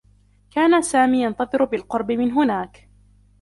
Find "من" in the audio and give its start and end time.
2.11-2.31